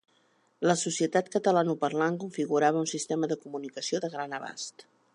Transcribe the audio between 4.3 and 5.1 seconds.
abast.